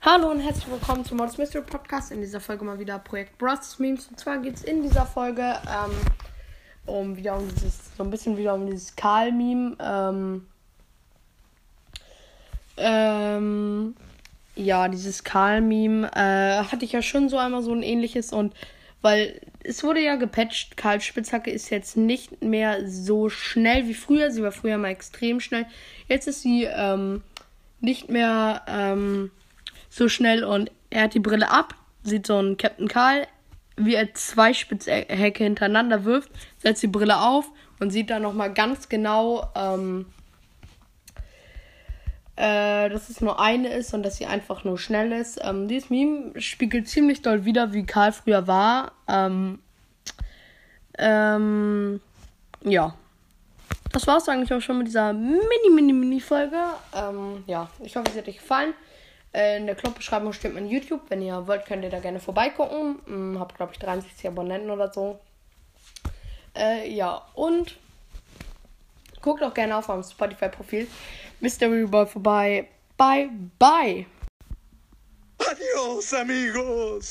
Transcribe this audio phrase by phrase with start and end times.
[0.00, 2.12] Hallo und herzlich willkommen zum Modus Mystery Podcast.
[2.12, 4.06] In dieser Folge mal wieder Projekt Bros Memes.
[4.08, 5.92] Und zwar geht es in dieser Folge ähm,
[6.84, 9.76] um wieder um dieses, so ein bisschen wieder um dieses Karl-Meme.
[9.80, 10.46] Ähm,
[12.76, 13.96] ähm,
[14.56, 18.54] ja, dieses Karl-Meme äh, hatte ich ja schon so einmal so ein ähnliches und
[19.02, 24.30] weil es wurde ja gepatcht, Karl Spitzhacke ist jetzt nicht mehr so schnell wie früher.
[24.30, 25.66] Sie war früher mal extrem schnell.
[26.08, 27.22] Jetzt ist sie ähm,
[27.80, 29.30] nicht mehr ähm,
[29.90, 33.26] so schnell und er hat die Brille ab, sieht so einen Captain Karl,
[33.76, 38.88] wie er zwei Spitzhecke hintereinander wirft, setzt die Brille auf und sieht dann nochmal ganz
[38.88, 40.06] genau, ähm,
[42.36, 45.40] äh, dass es nur eine ist und dass sie einfach nur schnell ist.
[45.42, 48.92] Ähm, dieses Meme spiegelt ziemlich doll wieder, wie Karl früher war.
[49.08, 49.60] Ähm,
[50.98, 52.00] ähm,
[52.62, 52.94] ja.
[53.92, 56.60] Das war es eigentlich auch schon mit dieser Mini-Mini-Mini-Folge.
[56.94, 58.74] Ähm, ja, ich hoffe, es hat euch gefallen.
[59.32, 61.02] Äh, in der Clubbeschreibung steht mein YouTube.
[61.08, 62.98] Wenn ihr wollt, könnt ihr da gerne vorbeigucken.
[63.06, 65.20] Hm, hab, glaube ich, 63 Abonnenten oder so.
[66.56, 67.76] Äh, ja, und
[69.20, 70.86] guckt auch gerne auf meinem Spotify-Profil
[71.44, 72.68] Mystery Boy vorbei.
[72.96, 74.06] Bye, bye.
[75.38, 77.02] Adios, amigos.